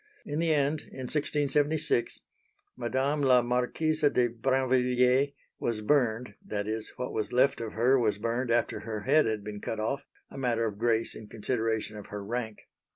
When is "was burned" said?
5.59-6.33, 7.99-8.49